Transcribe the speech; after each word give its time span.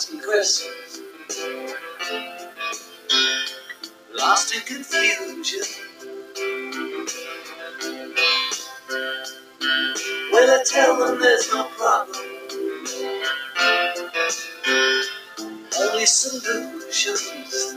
asking 0.00 0.20
questions. 0.20 1.02
Lost 4.16 4.54
in 4.54 4.62
confusion. 4.62 5.60
Well, 10.32 10.58
I 10.58 10.64
tell 10.64 10.96
them 10.96 11.20
there's 11.20 11.52
no 11.52 11.64
problem. 11.76 12.16
Only 15.78 16.06
solutions. 16.06 17.74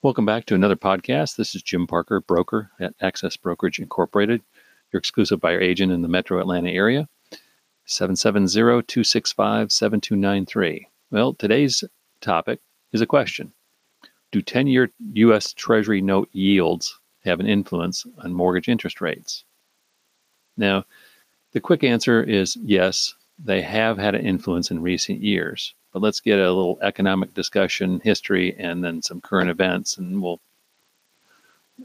Welcome 0.00 0.24
back 0.24 0.46
to 0.46 0.54
another 0.54 0.76
podcast. 0.76 1.36
This 1.36 1.54
is 1.54 1.62
Jim 1.62 1.86
Parker, 1.86 2.22
broker 2.22 2.70
at 2.80 2.94
Access 3.02 3.36
Brokerage 3.36 3.78
Incorporated, 3.78 4.40
your 4.90 4.98
exclusive 4.98 5.38
buyer 5.38 5.60
agent 5.60 5.92
in 5.92 6.00
the 6.00 6.08
metro 6.08 6.40
Atlanta 6.40 6.70
area. 6.70 7.06
770 7.86 8.82
265 8.86 9.70
7293. 9.70 10.88
Well, 11.10 11.34
today's 11.34 11.84
topic 12.20 12.60
is 12.92 13.00
a 13.00 13.06
question 13.06 13.52
Do 14.32 14.40
10 14.40 14.66
year 14.66 14.90
U.S. 15.12 15.52
Treasury 15.52 16.00
note 16.00 16.28
yields 16.32 16.98
have 17.24 17.40
an 17.40 17.46
influence 17.46 18.06
on 18.18 18.32
mortgage 18.32 18.68
interest 18.68 19.00
rates? 19.00 19.44
Now, 20.56 20.84
the 21.52 21.60
quick 21.60 21.84
answer 21.84 22.22
is 22.22 22.56
yes, 22.56 23.14
they 23.38 23.62
have 23.62 23.98
had 23.98 24.14
an 24.14 24.26
influence 24.26 24.70
in 24.70 24.82
recent 24.82 25.20
years. 25.20 25.74
But 25.92 26.02
let's 26.02 26.20
get 26.20 26.40
a 26.40 26.52
little 26.52 26.78
economic 26.82 27.34
discussion, 27.34 28.00
history, 28.02 28.56
and 28.58 28.82
then 28.82 29.00
some 29.00 29.20
current 29.20 29.48
events, 29.48 29.96
and 29.96 30.20
we'll 30.20 30.40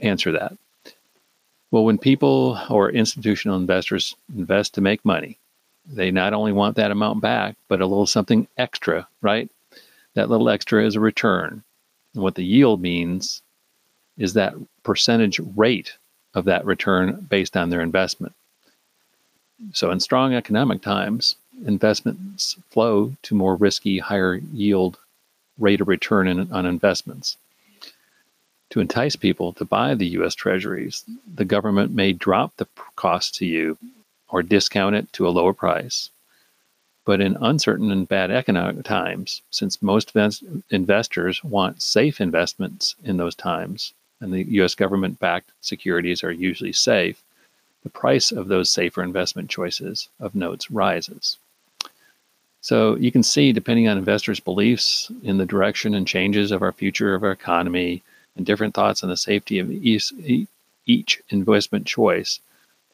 answer 0.00 0.32
that. 0.32 0.56
Well, 1.70 1.84
when 1.84 1.98
people 1.98 2.58
or 2.70 2.90
institutional 2.90 3.58
investors 3.58 4.16
invest 4.34 4.74
to 4.74 4.80
make 4.80 5.04
money, 5.04 5.38
they 5.88 6.10
not 6.10 6.34
only 6.34 6.52
want 6.52 6.76
that 6.76 6.90
amount 6.90 7.20
back, 7.20 7.56
but 7.68 7.80
a 7.80 7.86
little 7.86 8.06
something 8.06 8.46
extra, 8.56 9.08
right? 9.22 9.48
That 10.14 10.28
little 10.28 10.50
extra 10.50 10.84
is 10.84 10.96
a 10.96 11.00
return. 11.00 11.62
And 12.14 12.22
what 12.22 12.34
the 12.34 12.44
yield 12.44 12.80
means 12.80 13.42
is 14.16 14.34
that 14.34 14.54
percentage 14.82 15.40
rate 15.56 15.96
of 16.34 16.44
that 16.44 16.64
return 16.64 17.26
based 17.28 17.56
on 17.56 17.70
their 17.70 17.80
investment. 17.80 18.34
So, 19.72 19.90
in 19.90 20.00
strong 20.00 20.34
economic 20.34 20.82
times, 20.82 21.36
investments 21.66 22.56
flow 22.70 23.16
to 23.22 23.34
more 23.34 23.56
risky, 23.56 23.98
higher 23.98 24.34
yield 24.52 24.98
rate 25.58 25.80
of 25.80 25.88
return 25.88 26.28
in, 26.28 26.52
on 26.52 26.66
investments. 26.66 27.36
To 28.70 28.80
entice 28.80 29.16
people 29.16 29.52
to 29.54 29.64
buy 29.64 29.94
the 29.94 30.06
U.S. 30.08 30.34
Treasuries, 30.34 31.04
the 31.34 31.44
government 31.44 31.92
may 31.92 32.12
drop 32.12 32.56
the 32.56 32.68
cost 32.96 33.34
to 33.36 33.46
you 33.46 33.78
or 34.28 34.42
discount 34.42 34.94
it 34.94 35.12
to 35.14 35.26
a 35.26 35.30
lower 35.30 35.52
price. 35.52 36.10
But 37.04 37.20
in 37.20 37.36
uncertain 37.40 37.90
and 37.90 38.06
bad 38.06 38.30
economic 38.30 38.84
times, 38.84 39.42
since 39.50 39.80
most 39.82 40.14
investors 40.70 41.42
want 41.42 41.80
safe 41.80 42.20
investments 42.20 42.94
in 43.02 43.16
those 43.16 43.34
times, 43.34 43.94
and 44.20 44.32
the 44.32 44.42
U.S. 44.54 44.74
government 44.74 45.18
backed 45.18 45.52
securities 45.60 46.22
are 46.22 46.32
usually 46.32 46.72
safe, 46.72 47.22
the 47.82 47.88
price 47.88 48.32
of 48.32 48.48
those 48.48 48.68
safer 48.68 49.02
investment 49.02 49.48
choices 49.48 50.08
of 50.20 50.34
notes 50.34 50.70
rises. 50.70 51.38
So 52.60 52.96
you 52.96 53.12
can 53.12 53.22
see, 53.22 53.52
depending 53.52 53.88
on 53.88 53.96
investors' 53.96 54.40
beliefs 54.40 55.10
in 55.22 55.38
the 55.38 55.46
direction 55.46 55.94
and 55.94 56.06
changes 56.06 56.50
of 56.50 56.60
our 56.60 56.72
future 56.72 57.14
of 57.14 57.22
our 57.22 57.30
economy 57.30 58.02
and 58.36 58.44
different 58.44 58.74
thoughts 58.74 59.02
on 59.02 59.08
the 59.08 59.16
safety 59.16 59.60
of 59.60 59.70
each, 59.70 61.22
investment 61.30 61.86
choice, 61.86 62.40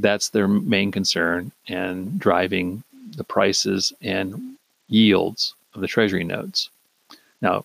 that's 0.00 0.30
their 0.30 0.48
main 0.48 0.90
concern 0.90 1.52
and 1.68 2.18
driving 2.18 2.82
the 3.16 3.24
prices 3.24 3.92
and 4.02 4.56
yields 4.88 5.54
of 5.74 5.80
the 5.80 5.86
Treasury 5.86 6.24
notes. 6.24 6.70
Now, 7.40 7.64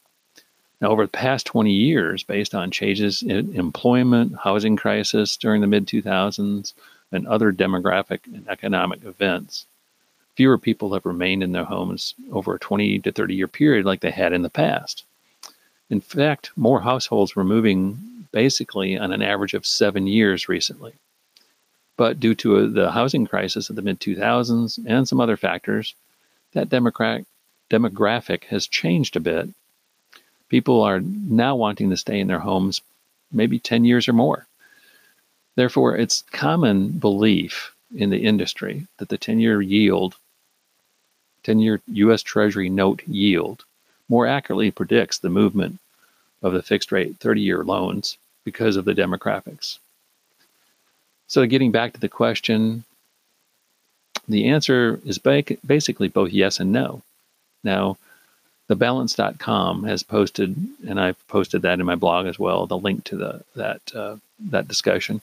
Now, 0.81 0.89
over 0.89 1.05
the 1.05 1.11
past 1.11 1.45
20 1.45 1.71
years, 1.71 2.23
based 2.23 2.55
on 2.55 2.71
changes 2.71 3.21
in 3.21 3.55
employment, 3.55 4.35
housing 4.43 4.75
crisis 4.75 5.37
during 5.37 5.61
the 5.61 5.67
mid 5.67 5.85
2000s, 5.85 6.73
and 7.11 7.27
other 7.27 7.51
demographic 7.51 8.25
and 8.25 8.47
economic 8.47 9.03
events, 9.03 9.65
fewer 10.35 10.57
people 10.57 10.93
have 10.93 11.05
remained 11.05 11.43
in 11.43 11.51
their 11.51 11.65
homes 11.65 12.15
over 12.31 12.55
a 12.55 12.59
20 12.59 12.99
to 12.99 13.11
30 13.11 13.35
year 13.35 13.47
period 13.47 13.85
like 13.85 13.99
they 13.99 14.11
had 14.11 14.33
in 14.33 14.41
the 14.41 14.49
past. 14.49 15.03
In 15.89 16.01
fact, 16.01 16.51
more 16.55 16.81
households 16.81 17.35
were 17.35 17.43
moving 17.43 18.25
basically 18.31 18.97
on 18.97 19.11
an 19.11 19.21
average 19.21 19.53
of 19.53 19.65
seven 19.65 20.07
years 20.07 20.47
recently. 20.47 20.93
But 21.97 22.19
due 22.19 22.33
to 22.35 22.57
uh, 22.57 22.67
the 22.67 22.91
housing 22.91 23.27
crisis 23.27 23.69
of 23.69 23.75
the 23.75 23.81
mid 23.81 23.99
2000s 23.99 24.79
and 24.87 25.07
some 25.07 25.19
other 25.19 25.37
factors, 25.37 25.93
that 26.53 26.69
demographic 26.69 28.43
has 28.45 28.67
changed 28.67 29.15
a 29.15 29.19
bit. 29.19 29.49
People 30.51 30.81
are 30.81 30.99
now 30.99 31.55
wanting 31.55 31.89
to 31.91 31.95
stay 31.95 32.19
in 32.19 32.27
their 32.27 32.39
homes 32.39 32.81
maybe 33.31 33.57
10 33.57 33.85
years 33.85 34.09
or 34.09 34.11
more. 34.11 34.47
Therefore, 35.55 35.95
it's 35.95 36.25
common 36.33 36.89
belief 36.89 37.73
in 37.95 38.09
the 38.09 38.25
industry 38.25 38.85
that 38.97 39.07
the 39.07 39.17
10 39.17 39.39
year 39.39 39.61
yield, 39.61 40.15
10 41.43 41.59
year 41.59 41.79
U.S. 41.87 42.21
Treasury 42.21 42.69
note 42.69 43.01
yield, 43.07 43.63
more 44.09 44.27
accurately 44.27 44.71
predicts 44.71 45.17
the 45.17 45.29
movement 45.29 45.79
of 46.41 46.51
the 46.51 46.61
fixed 46.61 46.91
rate 46.91 47.15
30 47.15 47.39
year 47.39 47.63
loans 47.63 48.17
because 48.43 48.75
of 48.75 48.83
the 48.83 48.93
demographics. 48.93 49.77
So, 51.27 51.45
getting 51.45 51.71
back 51.71 51.93
to 51.93 51.99
the 52.01 52.09
question, 52.09 52.83
the 54.27 54.47
answer 54.49 54.99
is 55.05 55.17
basically 55.17 56.09
both 56.09 56.31
yes 56.31 56.59
and 56.59 56.73
no. 56.73 57.03
Now, 57.63 57.95
thebalance.com 58.71 59.83
has 59.83 60.03
posted, 60.03 60.55
and 60.87 60.99
I've 60.99 61.27
posted 61.27 61.61
that 61.63 61.79
in 61.79 61.85
my 61.85 61.95
blog 61.95 62.25
as 62.25 62.39
well, 62.39 62.65
the 62.65 62.77
link 62.77 63.03
to 63.05 63.17
the 63.17 63.43
that 63.55 63.81
uh, 63.93 64.17
that 64.49 64.67
discussion. 64.67 65.21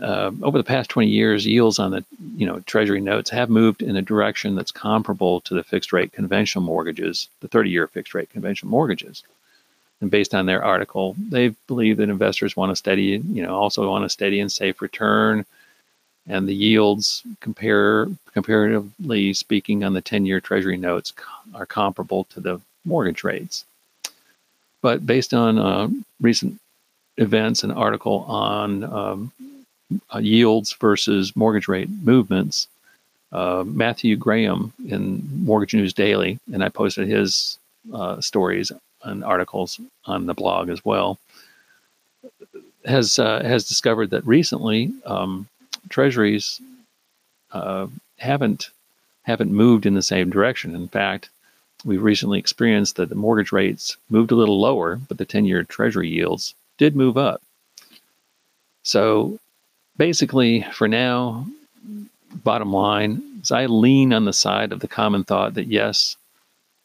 Uh, 0.00 0.32
over 0.42 0.58
the 0.58 0.64
past 0.64 0.90
20 0.90 1.08
years, 1.08 1.46
yields 1.46 1.78
on 1.78 1.90
the 1.92 2.04
you 2.36 2.46
know 2.46 2.60
Treasury 2.60 3.00
notes 3.00 3.30
have 3.30 3.50
moved 3.50 3.82
in 3.82 3.96
a 3.96 4.02
direction 4.02 4.54
that's 4.54 4.72
comparable 4.72 5.40
to 5.42 5.54
the 5.54 5.62
fixed 5.62 5.92
rate 5.92 6.12
conventional 6.12 6.64
mortgages, 6.64 7.28
the 7.40 7.48
30-year 7.48 7.86
fixed 7.86 8.14
rate 8.14 8.30
conventional 8.30 8.70
mortgages. 8.70 9.22
And 10.00 10.10
based 10.10 10.34
on 10.34 10.46
their 10.46 10.64
article, 10.64 11.14
they 11.30 11.54
believe 11.66 11.98
that 11.98 12.08
investors 12.08 12.56
want 12.56 12.72
a 12.72 12.76
steady, 12.76 13.22
you 13.28 13.42
know, 13.42 13.54
also 13.54 13.88
want 13.88 14.04
a 14.04 14.08
steady 14.08 14.40
and 14.40 14.50
safe 14.50 14.82
return. 14.82 15.46
And 16.26 16.48
the 16.48 16.54
yields, 16.54 17.22
compare 17.40 18.08
comparatively 18.32 19.34
speaking, 19.34 19.84
on 19.84 19.92
the 19.92 20.02
10-year 20.02 20.40
Treasury 20.40 20.76
notes 20.76 21.12
are 21.54 21.66
comparable 21.66 22.24
to 22.24 22.40
the 22.40 22.60
mortgage 22.84 23.24
rates. 23.24 23.64
But 24.80 25.06
based 25.06 25.34
on 25.34 25.58
uh, 25.58 25.88
recent 26.20 26.58
events, 27.16 27.62
an 27.62 27.70
article 27.70 28.24
on 28.28 28.84
um, 28.84 29.32
uh, 30.14 30.18
yields 30.18 30.72
versus 30.74 31.36
mortgage 31.36 31.68
rate 31.68 31.88
movements, 32.02 32.68
uh, 33.32 33.64
Matthew 33.66 34.16
Graham 34.16 34.72
in 34.88 35.22
Mortgage 35.44 35.74
News 35.74 35.92
Daily, 35.92 36.38
and 36.52 36.62
I 36.62 36.68
posted 36.68 37.08
his 37.08 37.58
uh, 37.92 38.20
stories 38.20 38.70
and 39.02 39.24
articles 39.24 39.80
on 40.06 40.26
the 40.26 40.34
blog 40.34 40.68
as 40.68 40.84
well, 40.84 41.18
has 42.84 43.18
uh, 43.18 43.42
has 43.42 43.66
discovered 43.66 44.10
that 44.10 44.26
recently 44.26 44.92
um, 45.04 45.48
treasuries 45.88 46.60
uh, 47.52 47.86
haven't 48.18 48.70
haven't 49.22 49.52
moved 49.52 49.86
in 49.86 49.94
the 49.94 50.02
same 50.02 50.28
direction. 50.28 50.74
In 50.74 50.88
fact, 50.88 51.30
we've 51.84 52.02
recently 52.02 52.38
experienced 52.38 52.96
that 52.96 53.08
the 53.08 53.14
mortgage 53.14 53.52
rates 53.52 53.96
moved 54.10 54.30
a 54.30 54.36
little 54.36 54.60
lower, 54.60 54.96
but 55.08 55.16
the 55.16 55.24
10-year 55.24 55.64
treasury 55.64 56.10
yields 56.10 56.54
did 56.76 56.94
move 56.94 57.16
up. 57.16 57.40
So 58.82 59.38
basically, 59.96 60.66
for 60.74 60.88
now, 60.88 61.46
bottom 62.42 62.72
line 62.72 63.22
is 63.42 63.50
I 63.50 63.66
lean 63.66 64.12
on 64.12 64.26
the 64.26 64.32
side 64.32 64.72
of 64.72 64.80
the 64.80 64.88
common 64.88 65.24
thought 65.24 65.54
that 65.54 65.68
yes, 65.68 66.16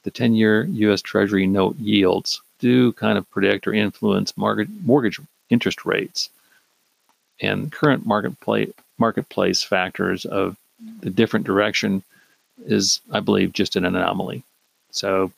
the 0.04 0.12
10 0.12 0.36
year 0.36 0.64
U.S. 0.64 1.02
Treasury 1.02 1.46
note 1.46 1.78
yields 1.78 2.42
do 2.60 2.94
kind 2.94 3.18
of 3.18 3.30
predict 3.32 3.68
or 3.68 3.74
influence 3.74 4.36
mortgage, 4.38 4.70
mortgage 4.84 5.20
interest 5.50 5.86
rates. 5.86 6.30
And 7.42 7.72
current 7.72 8.06
marketplace, 8.06 8.72
marketplace 8.98 9.64
factors 9.64 10.26
of 10.26 10.58
the 11.02 11.10
different 11.10 11.46
direction 11.46 12.04
is, 12.66 13.02
I 13.12 13.20
believe, 13.20 13.54
just 13.54 13.76
an 13.76 13.86
anomaly. 13.86 14.44
So 14.92 15.32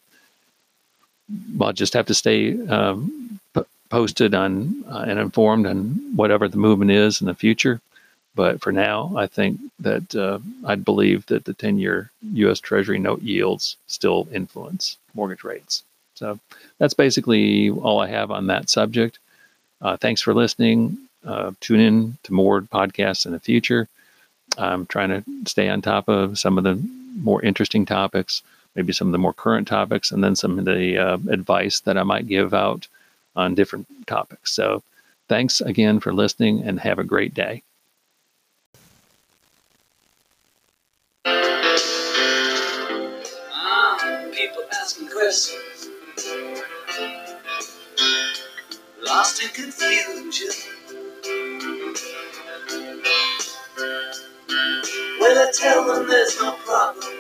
I'll 1.60 1.74
just 1.74 1.94
have 1.94 2.08
to 2.08 2.14
stay 2.14 2.60
um, 2.68 3.40
p- 3.54 3.62
posted 3.90 4.34
on 4.34 4.84
uh, 4.90 5.06
and 5.08 5.20
informed 5.20 5.68
on 5.68 5.90
whatever 6.16 6.48
the 6.48 6.58
movement 6.58 6.92
is 6.92 7.22
in 7.22 7.28
the 7.28 7.34
future. 7.36 7.82
But 8.34 8.62
for 8.62 8.72
now, 8.72 9.14
I 9.18 9.28
think 9.28 9.60
that 9.80 10.16
uh, 10.16 10.40
I'd 10.66 10.86
believe 10.86 11.26
that 11.28 11.46
the 11.46 11.54
10 11.54 11.80
year 11.80 12.12
U.S. 12.34 12.60
Treasury 12.60 12.98
note 12.98 13.22
yields 13.22 13.76
still 13.88 14.28
influence 14.32 14.98
mortgage 15.14 15.44
rates. 15.44 15.84
So 16.16 16.40
that's 16.78 16.94
basically 16.94 17.70
all 17.70 18.00
I 18.00 18.08
have 18.08 18.32
on 18.32 18.48
that 18.48 18.70
subject. 18.70 19.20
Uh, 19.82 19.98
thanks 19.98 20.22
for 20.22 20.34
listening. 20.34 20.98
Uh, 21.26 21.52
tune 21.60 21.80
in 21.80 22.18
to 22.24 22.34
more 22.34 22.62
podcasts 22.62 23.26
in 23.26 23.32
the 23.32 23.40
future. 23.40 23.88
I'm 24.58 24.86
trying 24.86 25.10
to 25.10 25.24
stay 25.46 25.70
on 25.70 25.82
top 25.82 26.08
of 26.10 26.38
some 26.40 26.58
of 26.58 26.64
the 26.64 26.82
more 27.16 27.42
interesting 27.42 27.86
topics, 27.86 28.42
maybe 28.76 28.94
some 28.94 29.08
of 29.08 29.12
the 29.12 29.18
more 29.18 29.34
current 29.34 29.68
topics, 29.68 30.12
and 30.12 30.24
then 30.24 30.36
some 30.36 30.58
of 30.60 30.66
the 30.66 30.98
uh, 30.98 31.18
advice 31.30 31.82
that 31.82 31.98
I 31.98 32.04
might 32.04 32.28
give 32.28 32.54
out 32.54 32.88
on 33.36 33.56
different 33.56 33.88
topics. 34.08 34.52
So 34.52 34.84
thanks 35.28 35.62
again 35.62 36.00
for 36.00 36.14
listening 36.14 36.64
and 36.64 36.80
have 36.80 37.00
a 37.00 37.04
great 37.04 37.34
day. 37.34 37.64
Ah. 43.54 43.98
Lost 49.04 49.44
in 49.44 49.50
confusion. 49.50 50.81
I 55.42 55.52
tell 55.52 55.88
them 55.88 56.08
there's 56.08 56.38
no 56.40 56.52
problem, 56.58 57.16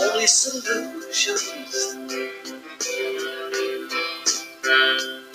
only 0.00 0.26
solutions. 0.26 1.96